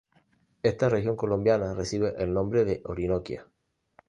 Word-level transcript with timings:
Esta 0.63 0.89
región 0.89 1.15
colombiana 1.15 1.75
recibe 1.75 2.15
el 2.17 2.33
nombre 2.33 2.65
de 2.65 2.81
Orinoquía. 2.85 3.45